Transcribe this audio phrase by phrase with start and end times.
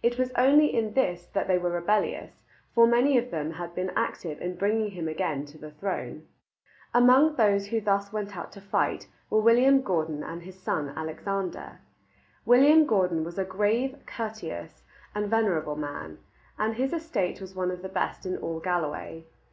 [0.00, 2.30] It was only in this that they were rebellious,
[2.72, 6.28] for many of them had been active in bringing him again to the throne.
[6.94, 11.80] Among those who thus went out to fight were William Gordon and his son Alexander.
[12.44, 14.84] William Gordon was a grave, courteous,
[15.16, 16.18] and venerable man,
[16.56, 19.24] and his estate was one of the best in all Galloway.